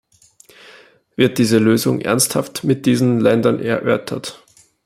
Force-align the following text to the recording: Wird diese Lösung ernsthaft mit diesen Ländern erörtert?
Wird 1.15 1.37
diese 1.37 1.59
Lösung 1.59 2.01
ernsthaft 2.01 2.63
mit 2.63 2.87
diesen 2.87 3.19
Ländern 3.19 3.59
erörtert? 3.59 4.43